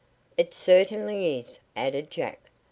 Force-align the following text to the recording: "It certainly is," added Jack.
"It 0.35 0.51
certainly 0.55 1.37
is," 1.37 1.59
added 1.75 2.09
Jack. 2.09 2.39